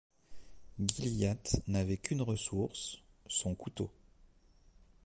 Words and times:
Gilliatt 0.79 1.61
n’avait 1.67 1.97
qu’une 1.99 2.23
ressource, 2.23 2.97
son 3.27 3.53
couteau. 3.53 3.91